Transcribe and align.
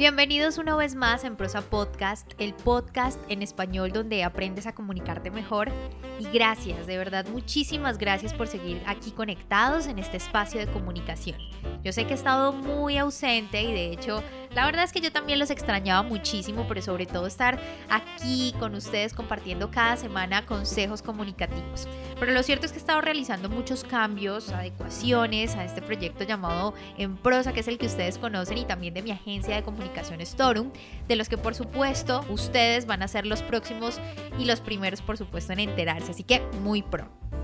Bienvenidos 0.00 0.56
una 0.56 0.74
vez 0.76 0.94
más 0.94 1.24
en 1.24 1.36
Prosa 1.36 1.60
Podcast, 1.60 2.32
el 2.38 2.54
podcast 2.54 3.20
en 3.28 3.42
español 3.42 3.92
donde 3.92 4.24
aprendes 4.24 4.66
a 4.66 4.74
comunicarte 4.74 5.30
mejor. 5.30 5.70
Y 6.18 6.24
gracias, 6.32 6.86
de 6.86 6.96
verdad, 6.96 7.26
muchísimas 7.28 7.98
gracias 7.98 8.32
por 8.32 8.48
seguir 8.48 8.82
aquí 8.86 9.10
conectados 9.10 9.88
en 9.88 9.98
este 9.98 10.16
espacio 10.16 10.58
de 10.58 10.72
comunicación. 10.72 11.36
Yo 11.82 11.92
sé 11.92 12.04
que 12.04 12.12
he 12.12 12.16
estado 12.16 12.52
muy 12.52 12.98
ausente 12.98 13.62
y 13.62 13.72
de 13.72 13.92
hecho 13.92 14.22
la 14.54 14.66
verdad 14.66 14.82
es 14.82 14.92
que 14.92 15.00
yo 15.00 15.12
también 15.12 15.38
los 15.38 15.50
extrañaba 15.50 16.02
muchísimo, 16.02 16.66
pero 16.66 16.82
sobre 16.82 17.06
todo 17.06 17.28
estar 17.28 17.60
aquí 17.88 18.52
con 18.58 18.74
ustedes 18.74 19.14
compartiendo 19.14 19.70
cada 19.70 19.96
semana 19.96 20.44
consejos 20.44 21.02
comunicativos. 21.02 21.86
Pero 22.18 22.32
lo 22.32 22.42
cierto 22.42 22.66
es 22.66 22.72
que 22.72 22.78
he 22.78 22.80
estado 22.80 23.00
realizando 23.00 23.48
muchos 23.48 23.84
cambios, 23.84 24.50
adecuaciones 24.50 25.54
a 25.54 25.64
este 25.64 25.82
proyecto 25.82 26.24
llamado 26.24 26.74
En 26.98 27.16
Prosa, 27.16 27.52
que 27.52 27.60
es 27.60 27.68
el 27.68 27.78
que 27.78 27.86
ustedes 27.86 28.18
conocen, 28.18 28.58
y 28.58 28.64
también 28.64 28.92
de 28.92 29.02
mi 29.02 29.12
agencia 29.12 29.54
de 29.54 29.62
comunicación 29.62 30.24
Storum, 30.26 30.72
de 31.06 31.14
los 31.14 31.28
que 31.28 31.38
por 31.38 31.54
supuesto 31.54 32.24
ustedes 32.28 32.86
van 32.86 33.04
a 33.04 33.08
ser 33.08 33.26
los 33.26 33.42
próximos 33.42 34.00
y 34.36 34.46
los 34.46 34.60
primeros 34.60 35.00
por 35.00 35.16
supuesto 35.16 35.52
en 35.52 35.60
enterarse. 35.60 36.10
Así 36.10 36.24
que 36.24 36.40
muy 36.60 36.82
pronto. 36.82 37.39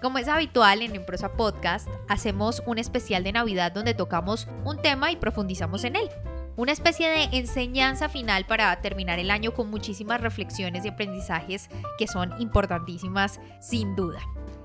Como 0.00 0.16
es 0.16 0.28
habitual 0.28 0.80
en 0.80 1.04
Prosa 1.04 1.32
Podcast, 1.32 1.86
hacemos 2.08 2.62
un 2.64 2.78
especial 2.78 3.22
de 3.22 3.32
Navidad 3.32 3.70
donde 3.70 3.92
tocamos 3.92 4.48
un 4.64 4.80
tema 4.80 5.12
y 5.12 5.16
profundizamos 5.16 5.84
en 5.84 5.94
él. 5.94 6.08
Una 6.56 6.72
especie 6.72 7.10
de 7.10 7.24
enseñanza 7.36 8.08
final 8.08 8.46
para 8.46 8.74
terminar 8.80 9.18
el 9.18 9.30
año 9.30 9.52
con 9.52 9.68
muchísimas 9.68 10.22
reflexiones 10.22 10.86
y 10.86 10.88
aprendizajes 10.88 11.68
que 11.98 12.06
son 12.06 12.32
importantísimas 12.40 13.40
sin 13.60 13.94
duda. 13.94 14.20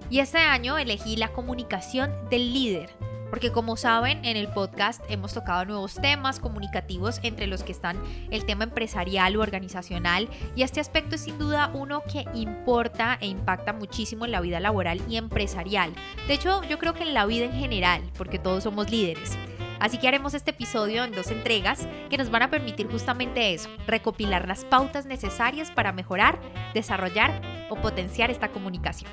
Y 0.09 0.19
este 0.19 0.37
año 0.37 0.77
elegí 0.77 1.17
la 1.17 1.33
comunicación 1.33 2.13
del 2.29 2.53
líder, 2.53 2.91
porque 3.29 3.51
como 3.51 3.77
saben 3.77 4.23
en 4.25 4.37
el 4.37 4.47
podcast 4.47 5.03
hemos 5.09 5.33
tocado 5.33 5.65
nuevos 5.65 5.95
temas 5.95 6.39
comunicativos 6.39 7.19
entre 7.23 7.47
los 7.47 7.63
que 7.63 7.71
están 7.71 8.01
el 8.31 8.45
tema 8.45 8.65
empresarial 8.65 9.35
o 9.35 9.41
organizacional 9.41 10.29
y 10.55 10.63
este 10.63 10.79
aspecto 10.79 11.15
es 11.15 11.21
sin 11.21 11.37
duda 11.37 11.71
uno 11.73 12.03
que 12.11 12.25
importa 12.33 13.17
e 13.21 13.27
impacta 13.27 13.73
muchísimo 13.73 14.25
en 14.25 14.31
la 14.31 14.41
vida 14.41 14.59
laboral 14.59 15.01
y 15.09 15.17
empresarial. 15.17 15.93
De 16.27 16.33
hecho 16.33 16.63
yo 16.63 16.79
creo 16.79 16.93
que 16.93 17.03
en 17.03 17.13
la 17.13 17.25
vida 17.25 17.45
en 17.45 17.53
general, 17.53 18.01
porque 18.17 18.39
todos 18.39 18.63
somos 18.63 18.89
líderes. 18.89 19.37
Así 19.79 19.97
que 19.97 20.07
haremos 20.07 20.33
este 20.33 20.51
episodio 20.51 21.03
en 21.03 21.11
dos 21.11 21.31
entregas 21.31 21.87
que 22.09 22.17
nos 22.17 22.29
van 22.31 22.43
a 22.43 22.49
permitir 22.49 22.89
justamente 22.89 23.53
eso, 23.53 23.69
recopilar 23.87 24.47
las 24.47 24.63
pautas 24.65 25.05
necesarias 25.05 25.71
para 25.71 25.91
mejorar, 25.91 26.39
desarrollar 26.73 27.41
o 27.69 27.75
potenciar 27.75 28.31
esta 28.31 28.49
comunicación. 28.49 29.11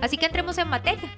Así 0.00 0.16
que 0.16 0.26
entremos 0.26 0.58
en 0.58 0.68
materia. 0.68 1.10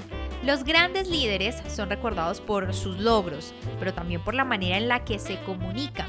Los 0.44 0.64
grandes 0.64 1.08
líderes 1.08 1.62
son 1.68 1.90
recordados 1.90 2.40
por 2.40 2.72
sus 2.72 2.98
logros, 2.98 3.52
pero 3.78 3.92
también 3.92 4.22
por 4.22 4.34
la 4.34 4.44
manera 4.44 4.78
en 4.78 4.88
la 4.88 5.04
que 5.04 5.18
se 5.18 5.38
comunican. 5.42 6.06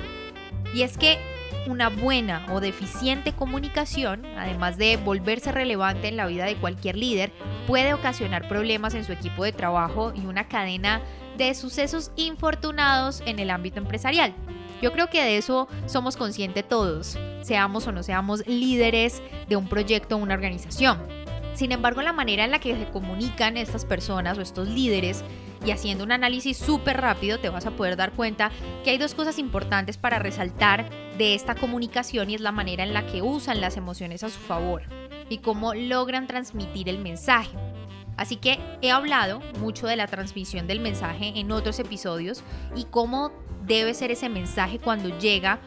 Y 0.73 0.83
es 0.83 0.97
que 0.97 1.17
una 1.67 1.89
buena 1.89 2.45
o 2.51 2.61
deficiente 2.61 3.33
comunicación, 3.33 4.25
además 4.37 4.77
de 4.77 4.95
volverse 4.95 5.51
relevante 5.51 6.07
en 6.07 6.15
la 6.15 6.27
vida 6.27 6.45
de 6.45 6.55
cualquier 6.55 6.95
líder, 6.95 7.33
puede 7.67 7.93
ocasionar 7.93 8.47
problemas 8.47 8.93
en 8.93 9.03
su 9.03 9.11
equipo 9.11 9.43
de 9.43 9.51
trabajo 9.51 10.13
y 10.15 10.25
una 10.25 10.47
cadena 10.47 11.01
de 11.37 11.53
sucesos 11.53 12.11
infortunados 12.15 13.21
en 13.25 13.37
el 13.39 13.49
ámbito 13.49 13.79
empresarial. 13.79 14.33
Yo 14.81 14.93
creo 14.93 15.09
que 15.09 15.21
de 15.21 15.37
eso 15.37 15.67
somos 15.85 16.15
conscientes 16.15 16.67
todos, 16.67 17.19
seamos 17.41 17.85
o 17.85 17.91
no 17.91 18.01
seamos 18.01 18.47
líderes 18.47 19.21
de 19.47 19.57
un 19.57 19.67
proyecto 19.67 20.15
o 20.15 20.19
una 20.19 20.33
organización. 20.33 21.20
Sin 21.61 21.71
embargo, 21.71 22.01
la 22.01 22.11
manera 22.11 22.43
en 22.43 22.49
la 22.49 22.57
que 22.57 22.75
se 22.75 22.89
comunican 22.89 23.55
estas 23.55 23.85
personas 23.85 24.35
o 24.35 24.41
estos 24.41 24.67
líderes 24.67 25.23
y 25.63 25.69
haciendo 25.69 26.03
un 26.03 26.11
análisis 26.11 26.57
súper 26.57 26.99
rápido 26.99 27.39
te 27.39 27.49
vas 27.49 27.67
a 27.67 27.69
poder 27.69 27.95
dar 27.97 28.13
cuenta 28.13 28.49
que 28.83 28.89
hay 28.89 28.97
dos 28.97 29.13
cosas 29.13 29.37
importantes 29.37 29.95
para 29.95 30.17
resaltar 30.17 30.89
de 31.19 31.35
esta 31.35 31.53
comunicación 31.53 32.31
y 32.31 32.33
es 32.33 32.41
la 32.41 32.51
manera 32.51 32.83
en 32.83 32.95
la 32.95 33.05
que 33.05 33.21
usan 33.21 33.61
las 33.61 33.77
emociones 33.77 34.23
a 34.23 34.29
su 34.29 34.39
favor 34.39 34.81
y 35.29 35.37
cómo 35.37 35.75
logran 35.75 36.25
transmitir 36.25 36.89
el 36.89 36.97
mensaje. 36.97 37.55
Así 38.17 38.37
que 38.37 38.57
he 38.81 38.89
hablado 38.89 39.39
mucho 39.59 39.85
de 39.85 39.97
la 39.97 40.07
transmisión 40.07 40.65
del 40.65 40.79
mensaje 40.79 41.33
en 41.35 41.51
otros 41.51 41.77
episodios 41.77 42.43
y 42.75 42.85
cómo 42.85 43.31
debe 43.67 43.93
ser 43.93 44.09
ese 44.09 44.29
mensaje 44.29 44.79
cuando 44.79 45.15
llega 45.19 45.59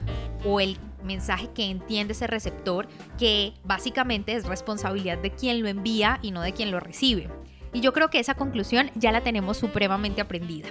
o 0.44 0.58
el 0.58 0.76
mensaje 1.04 1.50
que 1.54 1.64
entiende 1.64 2.12
ese 2.12 2.26
receptor, 2.26 2.88
que 3.18 3.54
básicamente 3.62 4.34
es 4.34 4.46
responsabilidad 4.46 5.18
de 5.18 5.30
quien 5.30 5.60
lo 5.60 5.68
envía 5.68 6.18
y 6.22 6.30
no 6.30 6.42
de 6.42 6.52
quien 6.52 6.70
lo 6.70 6.80
recibe. 6.80 7.28
Y 7.72 7.80
yo 7.80 7.92
creo 7.92 8.08
que 8.08 8.20
esa 8.20 8.34
conclusión 8.34 8.90
ya 8.94 9.10
la 9.10 9.22
tenemos 9.22 9.58
supremamente 9.58 10.20
aprendida. 10.20 10.68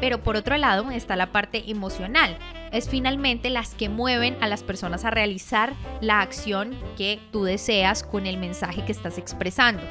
Pero 0.00 0.22
por 0.22 0.36
otro 0.36 0.56
lado 0.56 0.90
está 0.90 1.14
la 1.14 1.30
parte 1.30 1.70
emocional. 1.70 2.38
Es 2.72 2.88
finalmente 2.88 3.50
las 3.50 3.74
que 3.74 3.88
mueven 3.88 4.36
a 4.40 4.48
las 4.48 4.62
personas 4.62 5.04
a 5.04 5.10
realizar 5.10 5.74
la 6.00 6.20
acción 6.20 6.74
que 6.96 7.20
tú 7.30 7.44
deseas 7.44 8.02
con 8.02 8.26
el 8.26 8.38
mensaje 8.38 8.84
que 8.84 8.92
estás 8.92 9.18
expresando. 9.18 9.82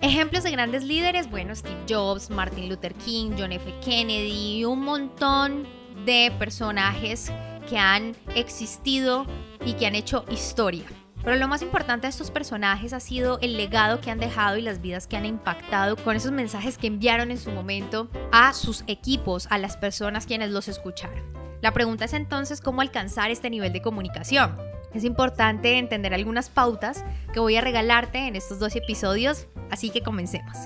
Ejemplos 0.00 0.44
de 0.44 0.50
grandes 0.50 0.84
líderes, 0.84 1.30
bueno, 1.30 1.54
Steve 1.54 1.84
Jobs, 1.88 2.28
Martin 2.30 2.68
Luther 2.68 2.94
King, 2.94 3.32
John 3.38 3.52
F. 3.52 3.72
Kennedy 3.82 4.64
un 4.64 4.82
montón 4.82 5.66
de 6.04 6.32
personajes 6.38 7.32
que 7.66 7.78
han 7.78 8.16
existido 8.34 9.26
y 9.64 9.74
que 9.74 9.86
han 9.86 9.94
hecho 9.94 10.24
historia. 10.30 10.84
Pero 11.22 11.36
lo 11.36 11.48
más 11.48 11.62
importante 11.62 12.06
de 12.06 12.10
estos 12.10 12.30
personajes 12.30 12.92
ha 12.92 13.00
sido 13.00 13.38
el 13.40 13.56
legado 13.56 14.00
que 14.00 14.10
han 14.10 14.18
dejado 14.18 14.56
y 14.56 14.62
las 14.62 14.80
vidas 14.80 15.06
que 15.06 15.16
han 15.16 15.26
impactado 15.26 15.96
con 15.96 16.14
esos 16.14 16.30
mensajes 16.30 16.78
que 16.78 16.86
enviaron 16.86 17.30
en 17.30 17.38
su 17.38 17.50
momento 17.50 18.08
a 18.32 18.52
sus 18.52 18.84
equipos, 18.86 19.48
a 19.50 19.58
las 19.58 19.76
personas 19.76 20.26
quienes 20.26 20.50
los 20.50 20.68
escucharon. 20.68 21.22
La 21.62 21.72
pregunta 21.72 22.04
es 22.04 22.12
entonces 22.12 22.60
cómo 22.60 22.80
alcanzar 22.80 23.30
este 23.30 23.50
nivel 23.50 23.72
de 23.72 23.82
comunicación. 23.82 24.56
Es 24.94 25.04
importante 25.04 25.78
entender 25.78 26.14
algunas 26.14 26.48
pautas 26.48 27.04
que 27.32 27.40
voy 27.40 27.56
a 27.56 27.60
regalarte 27.60 28.28
en 28.28 28.36
estos 28.36 28.60
dos 28.60 28.76
episodios 28.76 29.48
Así 29.70 29.90
que 29.90 30.02
comencemos. 30.02 30.56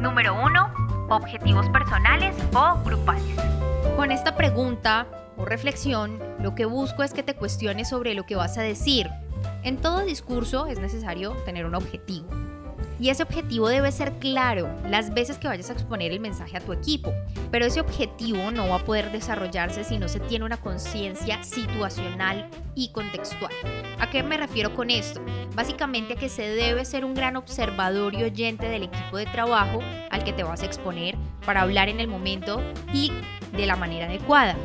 Número 0.00 0.34
1. 0.40 1.08
Objetivos 1.10 1.68
personales 1.70 2.36
o 2.54 2.78
grupales. 2.84 3.36
Con 3.96 4.12
esta 4.12 4.36
pregunta 4.36 5.06
o 5.38 5.44
reflexión, 5.44 6.18
lo 6.40 6.54
que 6.54 6.66
busco 6.66 7.02
es 7.02 7.14
que 7.14 7.22
te 7.22 7.34
cuestiones 7.34 7.88
sobre 7.88 8.14
lo 8.14 8.26
que 8.26 8.36
vas 8.36 8.58
a 8.58 8.62
decir. 8.62 9.08
En 9.62 9.78
todo 9.78 10.04
discurso 10.04 10.66
es 10.66 10.78
necesario 10.78 11.32
tener 11.44 11.64
un 11.64 11.74
objetivo. 11.74 12.28
Y 13.00 13.10
ese 13.10 13.22
objetivo 13.22 13.68
debe 13.68 13.92
ser 13.92 14.12
claro 14.14 14.68
las 14.88 15.14
veces 15.14 15.38
que 15.38 15.46
vayas 15.46 15.70
a 15.70 15.72
exponer 15.72 16.10
el 16.10 16.18
mensaje 16.18 16.56
a 16.56 16.60
tu 16.60 16.72
equipo. 16.72 17.14
Pero 17.52 17.64
ese 17.64 17.80
objetivo 17.80 18.50
no 18.50 18.68
va 18.68 18.76
a 18.76 18.84
poder 18.84 19.12
desarrollarse 19.12 19.84
si 19.84 19.98
no 19.98 20.08
se 20.08 20.18
tiene 20.18 20.44
una 20.44 20.56
conciencia 20.56 21.42
situacional 21.44 22.48
y 22.74 22.88
contextual. 22.88 23.52
¿A 24.00 24.10
qué 24.10 24.24
me 24.24 24.36
refiero 24.36 24.74
con 24.74 24.90
esto? 24.90 25.20
Básicamente 25.54 26.14
a 26.14 26.16
que 26.16 26.28
se 26.28 26.42
debe 26.42 26.84
ser 26.84 27.04
un 27.04 27.14
gran 27.14 27.36
observador 27.36 28.14
y 28.14 28.24
oyente 28.24 28.68
del 28.68 28.84
equipo 28.84 29.16
de 29.16 29.26
trabajo 29.26 29.78
al 30.10 30.24
que 30.24 30.32
te 30.32 30.42
vas 30.42 30.62
a 30.62 30.66
exponer 30.66 31.16
para 31.46 31.62
hablar 31.62 31.88
en 31.88 32.00
el 32.00 32.08
momento 32.08 32.60
y 32.92 33.12
de 33.52 33.66
la 33.66 33.76
manera 33.76 34.06
adecuada. 34.06 34.56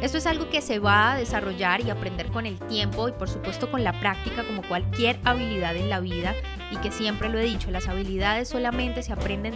Esto 0.00 0.18
es 0.18 0.26
algo 0.26 0.50
que 0.50 0.60
se 0.60 0.78
va 0.78 1.12
a 1.12 1.16
desarrollar 1.16 1.80
y 1.80 1.90
aprender 1.90 2.28
con 2.28 2.46
el 2.46 2.58
tiempo 2.58 3.08
y 3.08 3.12
por 3.12 3.28
supuesto 3.28 3.70
con 3.70 3.84
la 3.84 3.98
práctica 4.00 4.44
como 4.44 4.62
cualquier 4.62 5.18
habilidad 5.24 5.76
en 5.76 5.88
la 5.88 6.00
vida 6.00 6.34
y 6.70 6.76
que 6.78 6.90
siempre 6.90 7.28
lo 7.28 7.38
he 7.38 7.44
dicho, 7.44 7.70
las 7.70 7.88
habilidades 7.88 8.48
solamente 8.48 9.02
se 9.02 9.12
aprenden 9.12 9.54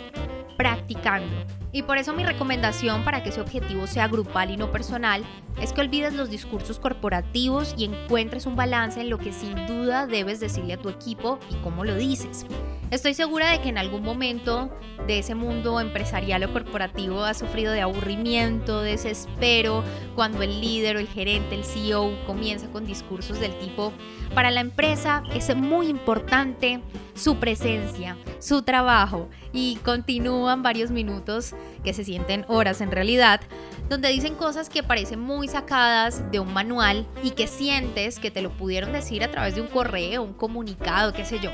practicando. 0.57 1.58
Y 1.71 1.83
por 1.83 1.99
eso 1.99 2.15
mi 2.15 2.25
recomendación 2.25 3.05
para 3.05 3.23
que 3.23 3.29
ese 3.29 3.41
objetivo 3.41 3.87
sea 3.87 4.09
grupal 4.09 4.51
y 4.51 4.57
no 4.57 4.73
personal 4.73 5.23
es 5.61 5.73
que 5.73 5.83
olvides 5.83 6.15
los 6.15 6.31
discursos 6.31 6.79
corporativos 6.79 7.75
y 7.77 7.85
encuentres 7.85 8.47
un 8.47 8.57
balance 8.57 9.01
en 9.01 9.11
lo 9.11 9.19
que 9.19 9.33
sin 9.33 9.67
duda 9.67 10.07
debes 10.07 10.41
decirle 10.41 10.75
a 10.75 10.79
tu 10.79 10.89
equipo 10.89 11.39
y 11.51 11.57
cómo 11.57 11.85
lo 11.85 11.95
dices. 11.95 12.47
Estoy 12.91 13.13
segura 13.13 13.51
de 13.51 13.61
que 13.61 13.69
en 13.69 13.77
algún 13.77 14.03
momento 14.03 14.71
de 15.07 15.19
ese 15.19 15.35
mundo 15.35 15.79
empresarial 15.79 16.43
o 16.45 16.53
corporativo 16.53 17.23
has 17.23 17.39
sufrido 17.39 17.73
de 17.73 17.83
aburrimiento, 17.83 18.81
desespero, 18.81 19.85
cuando 20.15 20.43
el 20.43 20.61
líder 20.63 20.97
o 20.97 21.01
el 21.01 21.09
gerente, 21.09 21.55
el 21.55 21.65
CEO 21.65 22.19
comienza 22.27 22.69
con 22.69 22.87
discursos 22.87 23.41
del 23.41 23.59
tipo, 23.59 23.93
para 24.35 24.51
la 24.51 24.61
empresa 24.61 25.23
es 25.35 25.55
muy 25.55 25.89
importante 25.89 26.81
su 27.19 27.37
presencia, 27.37 28.17
su 28.39 28.63
trabajo 28.63 29.29
y 29.53 29.77
continúan 29.85 30.63
varios 30.63 30.91
minutos 30.91 31.55
que 31.85 31.93
se 31.93 32.05
sienten 32.05 32.45
horas 32.49 32.81
en 32.81 32.91
realidad, 32.91 33.41
donde 33.89 34.09
dicen 34.09 34.35
cosas 34.35 34.69
que 34.69 34.83
parecen 34.83 35.21
muy 35.21 35.49
sacadas 35.49 36.31
de 36.31 36.41
un 36.41 36.53
manual 36.53 37.07
y 37.23 37.31
que 37.31 37.47
sientes 37.47 38.19
que 38.19 38.31
te 38.31 38.43
lo 38.43 38.51
pudieron 38.51 38.93
decir 38.93 39.25
a 39.25 39.31
través 39.31 39.55
de 39.55 39.61
un 39.61 39.69
correo, 39.69 40.23
un 40.23 40.35
comunicado, 40.35 41.13
qué 41.13 41.25
sé 41.25 41.41
yo. 41.41 41.51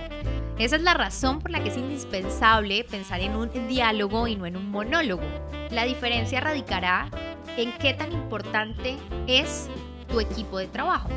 Esa 0.58 0.76
es 0.76 0.82
la 0.82 0.94
razón 0.94 1.40
por 1.40 1.50
la 1.50 1.62
que 1.62 1.70
es 1.70 1.76
indispensable 1.76 2.84
pensar 2.84 3.20
en 3.20 3.34
un 3.34 3.50
diálogo 3.66 4.28
y 4.28 4.37
no 4.37 4.46
en 4.46 4.56
un 4.56 4.70
monólogo. 4.70 5.25
La 5.70 5.84
diferencia 5.84 6.40
radicará 6.40 7.08
en 7.56 7.72
qué 7.78 7.94
tan 7.94 8.12
importante 8.12 8.96
es 9.26 9.69
tu 10.08 10.20
equipo 10.20 10.58
de 10.58 10.66
trabajo. 10.69 11.08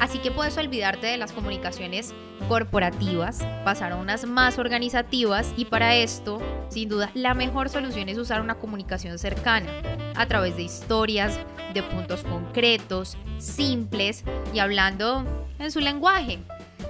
Así 0.00 0.18
que 0.18 0.30
puedes 0.30 0.56
olvidarte 0.56 1.08
de 1.08 1.16
las 1.16 1.32
comunicaciones 1.32 2.14
corporativas, 2.48 3.44
pasar 3.64 3.92
a 3.92 3.96
unas 3.96 4.26
más 4.26 4.58
organizativas 4.58 5.52
y 5.56 5.64
para 5.64 5.96
esto, 5.96 6.40
sin 6.68 6.88
duda, 6.88 7.10
la 7.14 7.34
mejor 7.34 7.68
solución 7.68 8.08
es 8.08 8.16
usar 8.16 8.40
una 8.40 8.54
comunicación 8.54 9.18
cercana 9.18 9.68
a 10.14 10.26
través 10.26 10.56
de 10.56 10.62
historias, 10.62 11.38
de 11.74 11.82
puntos 11.82 12.22
concretos, 12.22 13.16
simples 13.38 14.24
y 14.54 14.60
hablando 14.60 15.24
en 15.58 15.70
su 15.70 15.80
lenguaje. 15.80 16.38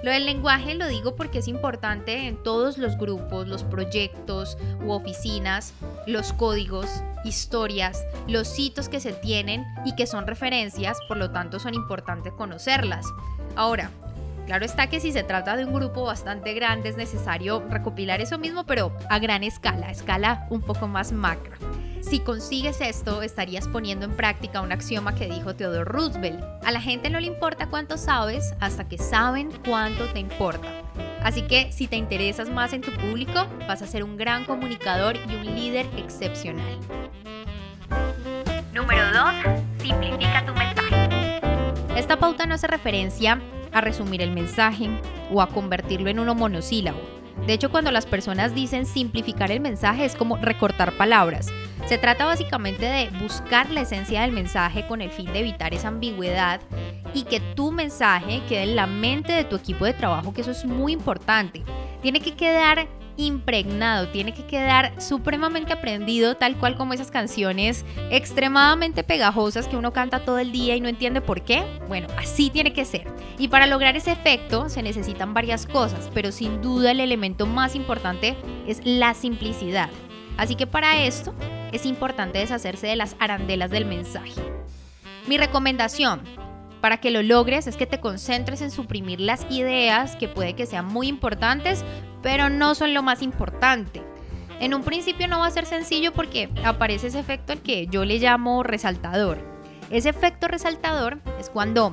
Lo 0.03 0.13
del 0.13 0.27
lenguaje 0.27 0.75
lo 0.75 0.87
digo 0.87 1.17
porque 1.17 1.41
es 1.41 1.49
importante 1.49 2.29
en 2.29 2.43
todos 2.43 2.79
los 2.79 2.97
grupos, 2.97 3.49
los 3.49 3.65
proyectos 3.65 4.57
u 4.85 4.93
oficinas, 4.93 5.75
los 6.07 6.33
códigos, 6.33 7.03
historias, 7.25 8.05
los 8.29 8.59
hitos 8.59 8.89
que 8.89 9.01
se 9.01 9.13
tienen 9.13 9.65
y 9.85 9.97
que 9.97 10.07
son 10.07 10.27
referencias, 10.27 10.99
por 11.09 11.17
lo 11.17 11.31
tanto 11.31 11.59
son 11.59 11.75
importantes 11.75 12.33
conocerlas. 12.33 13.07
Ahora, 13.57 13.91
Claro 14.49 14.65
está 14.65 14.87
que 14.87 14.99
si 14.99 15.13
se 15.13 15.25
trata 15.25 15.59
de 15.59 15.67
un 15.67 15.75
grupo 15.75 16.05
bastante 16.05 16.55
grande 16.55 16.89
es 16.89 16.97
necesario 16.97 17.63
recopilar 17.69 18.23
eso 18.23 18.39
mismo, 18.39 18.65
pero 18.65 18.97
a 19.11 19.19
gran 19.19 19.45
escala, 19.45 19.89
a 19.89 19.91
escala 19.91 20.47
un 20.49 20.63
poco 20.63 20.89
más 20.89 21.13
macro. 21.13 21.53
Si 22.01 22.21
consigues 22.21 22.81
esto, 22.81 23.23
estarías 23.23 23.69
poniendo 23.69 24.07
en 24.07 24.13
práctica 24.13 24.61
un 24.61 24.73
axioma 24.73 25.15
que 25.15 25.29
dijo 25.29 25.55
Theodore 25.55 25.85
Roosevelt. 25.85 26.41
A 26.65 26.71
la 26.71 26.81
gente 26.81 27.11
no 27.11 27.21
le 27.21 27.27
importa 27.27 27.69
cuánto 27.69 27.99
sabes 27.99 28.55
hasta 28.61 28.89
que 28.89 28.99
saben 28.99 29.51
cuánto 29.65 30.07
te 30.07 30.21
importa. 30.21 30.69
Así 31.23 31.43
que 31.43 31.73
si 31.73 31.89
te 31.89 31.97
interesas 31.97 32.49
más 32.49 32.73
en 32.73 32.83
tu 32.83 32.93
público, 32.93 33.47
vas 33.67 33.83
a 33.83 33.87
ser 33.87 34.05
un 34.05 34.17
gran 34.17 34.45
comunicador 34.45 35.17
y 35.17 35.35
un 35.35 35.45
líder 35.57 35.87
excepcional. 35.97 36.79
Número 38.73 39.03
2. 39.13 39.25
Simplifica 39.83 40.47
tu 40.47 40.55
mensaje. 40.55 41.41
Esta 41.97 42.19
pauta 42.19 42.47
no 42.47 42.55
hace 42.55 42.69
referencia 42.69 43.41
a 43.73 43.81
resumir 43.81 44.23
el 44.23 44.31
mensaje 44.31 44.89
o 45.33 45.43
a 45.43 45.49
convertirlo 45.49 46.09
en 46.09 46.21
uno 46.21 46.35
monosílabo. 46.35 47.01
De 47.47 47.55
hecho, 47.55 47.71
cuando 47.71 47.91
las 47.91 48.07
personas 48.07 48.55
dicen 48.55 48.87
simplificar 48.87 49.51
el 49.51 49.61
mensaje 49.61 50.05
es 50.05 50.15
como 50.15 50.37
recortar 50.37 50.97
palabras. 50.97 51.49
Se 51.87 51.99
trata 51.99 52.27
básicamente 52.27 52.85
de 52.85 53.11
buscar 53.21 53.71
la 53.71 53.83
esencia 53.83 54.23
del 54.23 54.33
mensaje 54.33 54.87
con 54.87 55.01
el 55.01 55.11
fin 55.11 55.33
de 55.33 55.41
evitar 55.41 55.73
esa 55.73 55.89
ambigüedad 55.89 56.61
y 57.15 57.23
que 57.23 57.41
tu 57.41 57.73
mensaje 57.73 58.43
quede 58.49 58.65
en 58.65 58.77
la 58.77 58.87
mente 58.87 59.33
de 59.33 59.45
tu 59.45 59.57
equipo 59.57 59.85
de 59.85 59.95
trabajo, 59.95 60.35
que 60.35 60.43
eso 60.43 60.51
es 60.51 60.65
muy 60.65 60.93
importante. 60.93 61.63
Tiene 62.03 62.21
que 62.21 62.35
quedar 62.35 62.89
impregnado, 63.19 64.09
tiene 64.09 64.33
que 64.33 64.47
quedar 64.47 64.93
supremamente 65.01 65.73
aprendido, 65.73 66.37
tal 66.37 66.57
cual 66.57 66.77
como 66.77 66.95
esas 66.95 67.11
canciones 67.11 67.85
extremadamente 68.11 69.03
pegajosas 69.03 69.67
que 69.67 69.77
uno 69.77 69.93
canta 69.93 70.21
todo 70.21 70.39
el 70.39 70.53
día 70.53 70.77
y 70.77 70.81
no 70.81 70.89
entiende 70.89 71.21
por 71.21 71.43
qué. 71.43 71.65
Bueno, 71.89 72.07
así 72.17 72.49
tiene 72.49 72.73
que 72.73 72.85
ser. 72.85 73.07
Y 73.39 73.49
para 73.49 73.67
lograr 73.67 73.97
ese 73.97 74.13
efecto 74.13 74.69
se 74.69 74.83
necesitan 74.83 75.35
varias 75.35 75.67
cosas, 75.67 76.09
pero 76.15 76.31
sin 76.31 76.63
duda 76.63 76.93
el 76.93 77.01
elemento 77.01 77.45
más 77.47 77.75
importante 77.75 78.37
es 78.67 78.81
la 78.85 79.15
simplicidad. 79.15 79.91
Así 80.37 80.55
que 80.55 80.69
para 80.69 81.03
esto 81.03 81.35
es 81.73 81.87
importante 81.87 82.39
deshacerse 82.39 82.87
de 82.87 82.97
las 82.97 83.17
arandelas 83.19 83.71
del 83.71 83.87
mensaje. 83.87 84.43
Mi 85.27 85.39
recomendación 85.39 86.23
para 86.81 86.99
que 86.99 87.11
lo 87.11 87.23
logres 87.23 87.67
es 87.67 87.77
que 87.77 87.87
te 87.87 88.01
concentres 88.01 88.63
en 88.63 88.71
suprimir 88.71 89.21
las 89.21 89.47
ideas 89.51 90.17
que 90.17 90.29
puede 90.29 90.55
que 90.55 90.67
sean 90.67 90.87
muy 90.87 91.09
importantes, 91.09 91.85
pero 92.23 92.51
no 92.51 92.75
son 92.75 92.95
lo 92.95 93.03
más 93.03 93.23
importante. 93.23 94.03
En 94.61 94.75
un 94.75 94.83
principio 94.83 95.29
no 95.29 95.41
va 95.41 95.47
a 95.47 95.51
ser 95.51 95.67
sencillo 95.67 96.13
porque 96.13 96.49
aparece 96.65 97.09
ese 97.09 97.21
efecto 97.21 97.53
al 97.53 97.63
que 97.63 97.87
yo 97.87 98.05
le 98.05 98.19
llamo 98.19 98.63
resaltador. 98.63 99.39
Ese 99.91 100.09
efecto 100.09 100.49
resaltador 100.49 101.19
es 101.39 101.49
cuando 101.49 101.93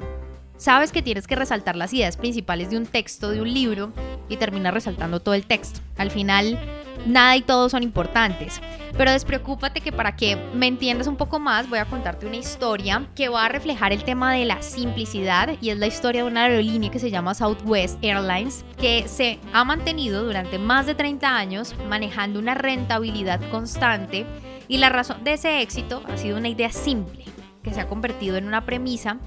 sabes 0.57 0.92
que 0.92 1.01
tienes 1.01 1.27
que 1.27 1.36
resaltar 1.36 1.75
las 1.75 1.94
ideas 1.94 2.18
principales 2.18 2.69
de 2.69 2.77
un 2.77 2.86
texto, 2.86 3.30
de 3.30 3.42
un 3.42 3.54
libro, 3.54 3.92
y 4.30 4.38
terminas 4.38 4.74
resaltando 4.74 5.19
todo 5.22 5.36
el 5.36 5.45
texto. 5.45 5.81
Al 5.98 6.12
final 6.12 6.60
nada 7.06 7.36
y 7.36 7.42
todo 7.42 7.69
son 7.69 7.84
importantes. 7.84 8.62
Pero 8.98 9.12
despreocúpate 9.12 9.81
que 9.81 9.92
para 9.92 10.16
que 10.16 10.38
me 10.54 10.68
entiendas 10.68 11.07
un 11.07 11.18
poco 11.18 11.38
más 11.38 11.69
voy 11.69 11.80
a 11.80 11.86
contarte 11.86 12.25
una 12.25 12.38
historia 12.38 13.07
que 13.13 13.28
va 13.28 13.46
a 13.46 13.50
reflejar 13.50 13.92
el 13.92 14.04
tema 14.04 14.34
de 14.34 14.46
la 14.46 14.62
simplicidad 14.62 15.57
y 15.62 15.69
es 15.69 15.78
la 15.78 15.88
historia 15.88 16.24
de 16.24 16.30
una 16.30 16.44
aerolínea 16.44 16.92
que 16.92 17.00
se 17.00 17.12
llama 17.12 17.34
Southwest 17.34 18.02
Airlines 18.02 18.63
que 18.80 19.07
se 19.07 19.40
ha 19.52 19.66
mantenido 19.66 20.24
durante 20.24 20.60
más 20.60 20.86
de 20.86 20.96
30 20.96 21.36
años 21.36 21.75
manejando 21.90 22.40
una 22.40 22.54
rentabilidad 22.54 23.42
constante 23.50 24.25
y 24.68 24.78
la 24.78 24.90
razón 24.90 25.24
de 25.24 25.34
ese 25.34 25.62
éxito 25.62 26.01
ha 26.08 26.18
sido 26.18 26.38
una 26.38 26.48
idea 26.48 26.72
simple 26.72 27.25
que 27.63 27.74
se 27.74 27.81
ha 27.81 27.88
convertido 27.88 28.38
en 28.38 28.48
una 28.48 28.66
premisa 28.66 29.18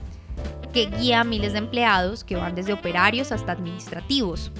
que 0.72 0.86
guía 0.86 1.20
a 1.20 1.24
miles 1.24 1.52
de 1.52 1.58
empleados 1.58 2.24
que 2.24 2.36
van 2.36 2.54
desde 2.54 2.72
operarios 2.72 3.32
hasta 3.32 3.52
administrativos. 3.52 4.52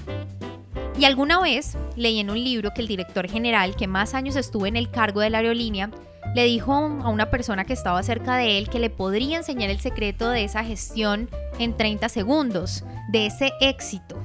Y 0.99 1.05
alguna 1.05 1.39
vez 1.39 1.77
leí 1.95 2.19
en 2.19 2.29
un 2.29 2.43
libro 2.43 2.73
que 2.73 2.81
el 2.81 2.87
director 2.89 3.29
general, 3.29 3.77
que 3.77 3.87
más 3.87 4.13
años 4.13 4.35
estuvo 4.35 4.65
en 4.65 4.75
el 4.75 4.91
cargo 4.91 5.21
de 5.21 5.29
la 5.29 5.37
aerolínea, 5.37 5.89
le 6.35 6.43
dijo 6.43 6.73
a 6.73 7.07
una 7.07 7.29
persona 7.29 7.63
que 7.63 7.71
estaba 7.71 8.03
cerca 8.03 8.35
de 8.35 8.57
él 8.57 8.69
que 8.69 8.79
le 8.79 8.89
podría 8.89 9.37
enseñar 9.37 9.69
el 9.69 9.79
secreto 9.79 10.29
de 10.29 10.43
esa 10.43 10.61
gestión 10.65 11.29
en 11.57 11.77
30 11.77 12.09
segundos, 12.09 12.83
de 13.13 13.27
ese 13.27 13.53
éxito 13.61 14.21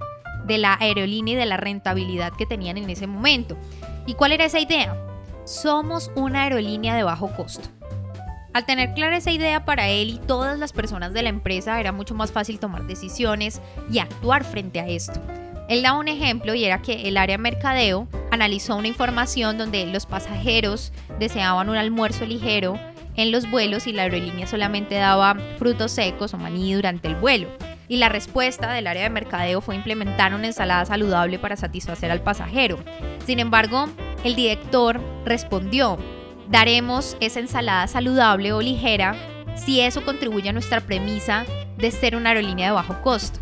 de 0.47 0.59
la 0.59 0.77
aerolínea 0.81 1.35
y 1.35 1.37
de 1.37 1.47
la 1.47 1.59
rentabilidad 1.59 2.33
que 2.33 2.45
tenían 2.45 2.77
en 2.77 2.91
ese 2.91 3.07
momento. 3.07 3.57
¿Y 4.05 4.15
cuál 4.15 4.33
era 4.33 4.45
esa 4.45 4.59
idea? 4.59 4.97
Somos 5.45 6.11
una 6.17 6.43
aerolínea 6.43 6.97
de 6.97 7.05
bajo 7.05 7.31
costo. 7.37 7.69
Al 8.53 8.67
tener 8.67 8.95
clara 8.95 9.19
esa 9.19 9.31
idea 9.31 9.65
para 9.65 9.89
él 9.91 10.11
y 10.11 10.19
todas 10.19 10.59
las 10.59 10.73
personas 10.73 11.13
de 11.13 11.23
la 11.23 11.29
empresa 11.29 11.79
era 11.79 11.93
mucho 11.93 12.17
más 12.17 12.33
fácil 12.33 12.59
tomar 12.59 12.85
decisiones 12.89 13.63
y 13.93 14.01
actuar 14.01 14.43
frente 14.43 14.81
a 14.81 14.89
esto. 14.89 15.21
Él 15.69 15.83
daba 15.83 15.99
un 15.99 16.09
ejemplo 16.09 16.55
y 16.55 16.65
era 16.65 16.83
que 16.83 17.09
el 17.09 17.17
área 17.17 17.39
mercadeo 17.39 18.07
analizó 18.31 18.77
una 18.77 18.89
información 18.89 19.57
donde 19.57 19.87
los 19.87 20.07
pasajeros 20.07 20.93
deseaban 21.19 21.69
un 21.69 21.77
almuerzo 21.77 22.27
ligero 22.27 22.79
en 23.17 23.31
los 23.31 23.51
vuelos 23.51 23.87
y 23.87 23.93
la 23.93 24.03
aerolínea 24.03 24.47
solamente 24.47 24.97
daba 24.97 25.37
frutos 25.59 25.93
secos 25.93 26.35
o 26.35 26.39
maní 26.39 26.75
durante 26.75 27.09
el 27.09 27.15
vuelo. 27.15 27.49
Y 27.89 27.99
la 27.99 28.09
respuesta 28.09 28.73
del 28.73 28.87
área 28.87 29.05
de 29.05 29.11
mercadeo 29.11 29.61
fue 29.61 29.77
implementar 29.77 30.35
una 30.35 30.47
ensalada 30.47 30.85
saludable 30.85 31.39
para 31.39 31.57
satisfacer 31.57 32.11
al 32.11 32.23
pasajero. 32.23 32.79
Sin 33.27 33.39
embargo, 33.39 33.89
el 34.25 34.35
director 34.35 35.01
respondió, 35.25 35.99
daremos 36.49 37.17
esa 37.21 37.41
ensalada 37.41 37.87
saludable 37.87 38.53
o 38.53 38.61
ligera 38.61 39.15
si 39.55 39.81
eso 39.81 40.05
contribuye 40.05 40.49
a 40.49 40.53
nuestra 40.53 40.81
premisa 40.81 41.45
de 41.77 41.91
ser 41.91 42.17
una 42.17 42.31
aerolínea 42.31 42.67
de 42.67 42.73
bajo 42.73 43.01
costo. 43.03 43.39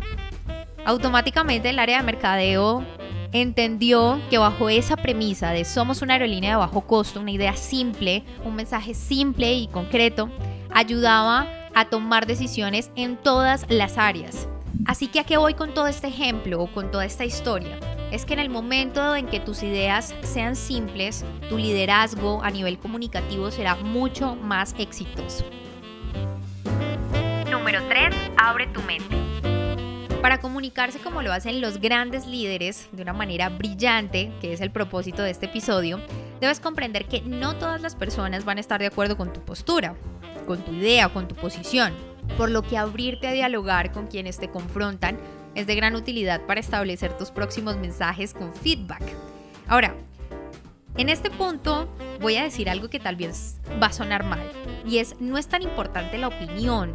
Automáticamente 0.85 1.69
el 1.69 1.79
área 1.79 1.97
de 1.97 2.03
mercadeo 2.03 2.83
entendió 3.31 4.19
que 4.29 4.37
bajo 4.37 4.69
esa 4.69 4.97
premisa 4.97 5.51
de 5.51 5.63
somos 5.63 6.01
una 6.01 6.13
aerolínea 6.13 6.51
de 6.51 6.57
bajo 6.57 6.81
costo, 6.81 7.21
una 7.21 7.31
idea 7.31 7.55
simple, 7.55 8.23
un 8.43 8.55
mensaje 8.55 8.93
simple 8.93 9.53
y 9.53 9.67
concreto, 9.67 10.29
ayudaba 10.71 11.47
a 11.73 11.85
tomar 11.85 12.27
decisiones 12.27 12.91
en 12.95 13.15
todas 13.15 13.65
las 13.69 13.97
áreas. 13.97 14.47
Así 14.85 15.07
que 15.07 15.21
a 15.21 15.23
qué 15.23 15.37
voy 15.37 15.53
con 15.53 15.73
todo 15.73 15.87
este 15.87 16.07
ejemplo 16.07 16.61
o 16.61 16.67
con 16.67 16.91
toda 16.91 17.05
esta 17.05 17.23
historia? 17.23 17.79
Es 18.11 18.25
que 18.25 18.33
en 18.33 18.39
el 18.39 18.49
momento 18.49 19.15
en 19.15 19.25
que 19.25 19.39
tus 19.39 19.63
ideas 19.63 20.13
sean 20.21 20.55
simples, 20.55 21.25
tu 21.49 21.57
liderazgo 21.57 22.43
a 22.43 22.51
nivel 22.51 22.77
comunicativo 22.77 23.49
será 23.49 23.75
mucho 23.75 24.35
más 24.35 24.75
exitoso. 24.77 25.45
Número 27.49 27.81
3. 27.87 28.13
Abre 28.37 28.67
tu 28.67 28.81
mente. 28.81 29.32
Para 30.23 30.39
comunicarse 30.39 30.99
como 30.99 31.21
lo 31.21 31.33
hacen 31.33 31.59
los 31.59 31.81
grandes 31.81 32.27
líderes 32.27 32.87
de 32.93 33.01
una 33.01 33.11
manera 33.11 33.49
brillante, 33.49 34.31
que 34.39 34.53
es 34.53 34.61
el 34.61 34.71
propósito 34.71 35.21
de 35.21 35.31
este 35.31 35.47
episodio, 35.47 35.99
debes 36.39 36.61
comprender 36.61 37.07
que 37.07 37.19
no 37.19 37.57
todas 37.57 37.81
las 37.81 37.93
personas 37.93 38.45
van 38.45 38.57
a 38.57 38.61
estar 38.61 38.79
de 38.79 38.85
acuerdo 38.85 39.17
con 39.17 39.33
tu 39.33 39.41
postura, 39.41 39.95
con 40.47 40.63
tu 40.63 40.71
idea, 40.71 41.09
con 41.09 41.27
tu 41.27 41.35
posición, 41.35 41.93
por 42.37 42.49
lo 42.49 42.61
que 42.61 42.77
abrirte 42.77 43.27
a 43.27 43.33
dialogar 43.33 43.91
con 43.91 44.07
quienes 44.07 44.39
te 44.39 44.49
confrontan 44.49 45.19
es 45.55 45.67
de 45.67 45.75
gran 45.75 45.93
utilidad 45.93 46.45
para 46.45 46.61
establecer 46.61 47.17
tus 47.17 47.29
próximos 47.29 47.75
mensajes 47.75 48.33
con 48.33 48.53
feedback. 48.53 49.03
Ahora, 49.67 49.93
en 50.95 51.09
este 51.09 51.31
punto 51.31 51.93
voy 52.21 52.37
a 52.37 52.43
decir 52.43 52.69
algo 52.69 52.89
que 52.89 53.01
tal 53.01 53.17
vez 53.17 53.59
va 53.81 53.87
a 53.87 53.93
sonar 53.93 54.23
mal, 54.23 54.49
y 54.87 54.99
es 54.99 55.19
no 55.19 55.37
es 55.37 55.47
tan 55.47 55.63
importante 55.63 56.17
la 56.17 56.29
opinión, 56.29 56.93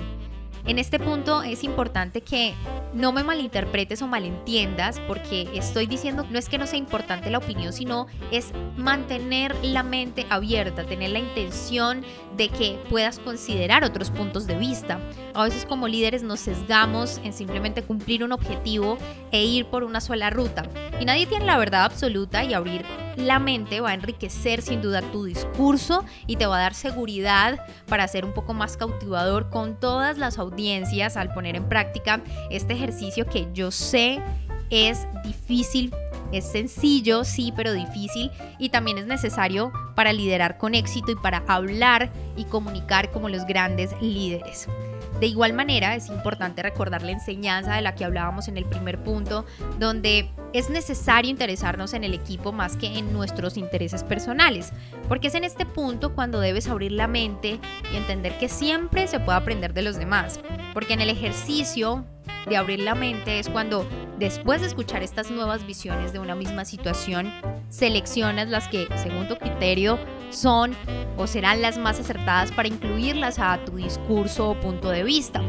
en 0.69 0.79
este 0.79 0.99
punto 0.99 1.43
es 1.43 1.65
importante 1.65 2.21
que 2.21 2.55
no 2.93 3.11
me 3.11 3.25
malinterpretes 3.25 4.03
o 4.03 4.07
malentiendas 4.07 5.01
porque 5.09 5.49
estoy 5.55 5.87
diciendo 5.87 6.27
no 6.31 6.39
es 6.39 6.51
que 6.51 6.59
no 6.59 6.67
sea 6.67 6.79
importante 6.79 7.31
la 7.31 7.39
opinión, 7.39 7.73
sino 7.73 8.07
es 8.31 8.53
mantener 8.77 9.57
la 9.63 9.83
mente 9.83 10.27
abierta, 10.29 10.85
tener 10.85 11.11
la 11.11 11.21
intención 11.21 12.05
de 12.37 12.51
que 12.51 12.79
puedas 12.91 13.19
considerar 13.19 13.83
otros 13.83 14.11
puntos 14.11 14.47
de 14.47 14.59
vista. 14.59 15.01
A 15.35 15.45
veces 15.45 15.65
como 15.65 15.89
líderes 15.89 16.23
nos 16.23 16.41
sesgamos 16.41 17.19
en 17.25 17.33
simplemente 17.33 17.83
cumplir 17.83 18.23
un 18.23 18.33
objetivo 18.33 18.99
e 19.33 19.45
ir 19.45 19.67
por 19.67 19.85
una 19.85 20.03
sola 20.03 20.29
ruta. 20.29 20.65
Y 21.01 21.07
nadie 21.07 21.27
tiene 21.27 21.47
la 21.47 21.57
verdad 21.57 21.85
absoluta 21.85 22.45
y 22.45 22.53
abrir 22.53 22.85
la 23.19 23.41
mente 23.41 23.81
va 23.81 23.91
a 23.91 23.95
enriquecer 23.95 24.63
sin 24.63 24.81
duda 24.81 25.03
tu 25.03 25.25
discurso 25.25 26.05
y 26.27 26.37
te 26.37 26.47
va 26.47 26.57
a 26.59 26.61
dar 26.61 26.75
seguridad 26.75 27.59
para 27.89 28.07
ser 28.07 28.25
un 28.25 28.33
poco 28.33 28.55
más 28.55 28.77
cautivador 28.77 29.51
con 29.51 29.79
todas 29.79 30.19
las 30.19 30.39
al 31.17 31.33
poner 31.33 31.57
en 31.57 31.69
práctica 31.69 32.21
este 32.51 32.75
ejercicio 32.75 33.27
que 33.27 33.47
yo 33.53 33.71
sé 33.71 34.21
es 34.71 35.07
difícil 35.25 35.93
es 36.33 36.45
sencillo, 36.45 37.25
sí, 37.25 37.53
pero 37.57 37.73
difícil 37.73 38.31
y 38.59 38.69
también 38.69 38.99
es 38.99 39.07
necesario 39.07 39.73
para 39.95 40.13
liderar 40.13 40.59
con 40.59 40.75
éxito 40.75 41.13
y 41.13 41.17
para 41.17 41.43
hablar 41.47 42.11
y 42.37 42.45
comunicar 42.45 43.11
como 43.11 43.29
los 43.29 43.47
grandes 43.47 43.91
líderes. 44.01 44.69
De 45.21 45.27
igual 45.27 45.53
manera, 45.53 45.97
es 45.97 46.09
importante 46.09 46.63
recordar 46.63 47.03
la 47.03 47.11
enseñanza 47.11 47.75
de 47.75 47.83
la 47.83 47.97
que 47.97 48.05
hablábamos 48.05 48.47
en 48.47 48.57
el 48.57 48.65
primer 48.65 49.03
punto, 49.03 49.45
donde 49.79 50.31
es 50.53 50.71
necesario 50.71 51.29
interesarnos 51.31 51.93
en 51.93 52.05
el 52.05 52.15
equipo 52.15 52.53
más 52.53 52.77
que 52.77 52.87
en 52.87 53.13
nuestros 53.13 53.57
intereses 53.57 54.05
personales, 54.05 54.73
porque 55.09 55.27
es 55.27 55.35
en 55.35 55.43
este 55.43 55.67
punto 55.67 56.15
cuando 56.15 56.39
debes 56.39 56.69
abrir 56.69 56.93
la 56.93 57.09
mente 57.09 57.59
y 57.93 57.97
entender 57.97 58.39
que 58.39 58.49
siempre 58.49 59.09
se 59.09 59.19
puede 59.19 59.39
aprender 59.39 59.75
de 59.75 59.83
los 59.83 59.97
demás, 59.97 60.39
porque 60.73 60.95
en 60.95 61.01
el 61.01 61.11
ejercicio 61.11 62.05
de 62.49 62.57
abrir 62.57 62.79
la 62.79 62.95
mente 62.95 63.41
es 63.41 63.49
cuando, 63.49 63.87
después 64.19 64.61
de 64.61 64.67
escuchar 64.67 65.03
estas 65.03 65.31
nuevas 65.31 65.67
visiones 65.67 66.13
de 66.13 66.19
una 66.19 66.35
misma 66.35 66.65
situación, 66.65 67.33
seleccionas 67.69 68.49
las 68.49 68.69
que, 68.69 68.89
según 68.97 69.29
tu 69.29 69.37
criterio, 69.37 69.99
son 70.31 70.75
o 71.17 71.27
serán 71.27 71.63
las 71.63 71.79
más 71.79 72.01
acertadas 72.01 72.53
para 72.53 72.69
incluirlas 72.69 73.39
a 73.39 73.59
tu 73.65 73.77
discurso 73.77 74.51
o 74.51 74.61
punto 74.61 74.91
de 74.91 75.05
vista. 75.05 75.41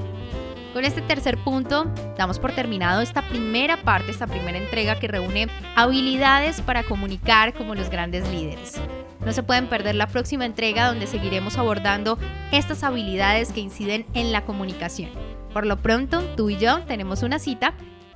Con 0.73 0.85
este 0.85 1.01
tercer 1.01 1.37
punto, 1.43 1.91
damos 2.15 2.37
por 2.37 2.51
terminado 2.51 3.01
esta 3.01 3.23
primera 3.23 3.77
parte, 3.77 4.11
esta 4.11 4.27
primera 4.27 4.57
entrega 4.57 4.99
que 4.99 5.07
reúne 5.07 5.47
habilidades 5.75 6.61
para 6.61 6.83
comunicar 6.83 7.55
como 7.55 7.73
los 7.73 7.89
grandes 7.89 8.29
líderes. 8.29 8.79
No 9.25 9.33
se 9.33 9.43
pueden 9.43 9.67
perder 9.67 9.95
la 9.95 10.07
próxima 10.07 10.45
entrega 10.45 10.87
donde 10.87 11.07
seguiremos 11.07 11.57
abordando 11.57 12.19
estas 12.51 12.83
habilidades 12.83 13.51
que 13.51 13.59
inciden 13.61 14.05
en 14.13 14.31
la 14.31 14.45
comunicación. 14.45 15.09
Por 15.53 15.65
lo 15.65 15.77
pronto, 15.77 16.21
tú 16.37 16.51
y 16.51 16.57
yo 16.57 16.81
tenemos 16.83 17.23
una 17.23 17.39
cita 17.39 17.73